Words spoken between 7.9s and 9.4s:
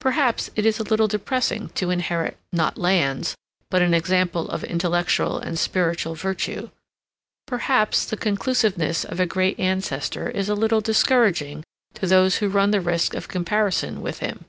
the conclusiveness of a